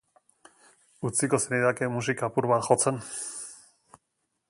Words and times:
Utziko 1.09 1.39
zenidake 1.45 1.91
musika 1.99 2.29
apur 2.31 2.51
bat 2.53 2.69
jotzen? 2.71 3.01